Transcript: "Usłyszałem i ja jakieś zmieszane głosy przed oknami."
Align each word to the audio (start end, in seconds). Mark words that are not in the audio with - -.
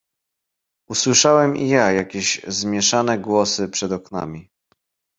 "Usłyszałem 0.89 1.57
i 1.57 1.69
ja 1.69 1.91
jakieś 1.91 2.41
zmieszane 2.47 3.19
głosy 3.19 3.67
przed 3.69 3.91
oknami." 3.91 4.49